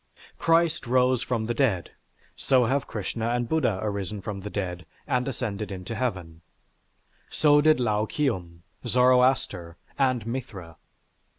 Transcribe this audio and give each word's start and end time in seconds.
Christ 0.39 0.87
rose 0.87 1.21
from 1.21 1.45
the 1.45 1.53
dead, 1.53 1.91
so 2.35 2.65
have 2.65 2.87
Krishna 2.87 3.27
and 3.29 3.47
Buddha 3.47 3.77
arisen 3.83 4.19
from 4.19 4.39
the 4.39 4.49
dead 4.49 4.87
and 5.05 5.27
ascended 5.27 5.71
into 5.71 5.93
Heaven. 5.93 6.41
So 7.29 7.61
did 7.61 7.79
Lao 7.79 8.05
Kium, 8.07 8.63
Zoroaster, 8.83 9.77
and 9.99 10.25
Mithra. 10.25 10.77